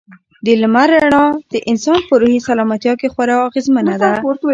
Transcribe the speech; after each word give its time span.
د 0.45 0.47
لمر 0.61 0.87
رڼا 1.01 1.25
د 1.53 1.55
انسان 1.71 1.99
په 2.07 2.13
روحي 2.21 2.39
سلامتیا 2.47 2.93
کې 2.99 3.07
خورا 3.13 3.35
اغېزمنه 3.47 3.95
ده. 4.01 4.11